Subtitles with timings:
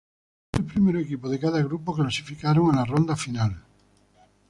[0.01, 3.61] Los tres primeros equipos de cada grupo clasificaron a la ronda final.